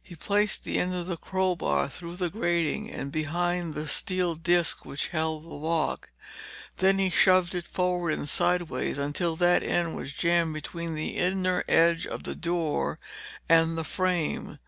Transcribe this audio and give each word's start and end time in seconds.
He 0.00 0.14
placed 0.14 0.62
the 0.62 0.78
end 0.78 0.94
of 0.94 1.06
the 1.08 1.16
crowbar 1.16 1.88
through 1.90 2.14
the 2.14 2.30
grating 2.30 2.88
and 2.88 3.10
behind 3.10 3.74
the 3.74 3.88
steel 3.88 4.36
disk 4.36 4.84
which 4.84 5.08
held 5.08 5.42
the 5.42 5.48
lock. 5.48 6.12
Then 6.76 7.00
he 7.00 7.10
shoved 7.10 7.52
it 7.52 7.66
forward 7.66 8.12
and 8.12 8.28
sideways 8.28 8.96
until 8.96 9.34
that 9.34 9.64
end 9.64 9.96
was 9.96 10.12
jammed 10.12 10.54
between 10.54 10.94
the 10.94 11.16
inner 11.16 11.64
edge 11.68 12.06
of 12.06 12.22
the 12.22 12.36
door 12.36 12.96
and 13.48 13.76
the 13.76 13.82
frame. 13.82 14.60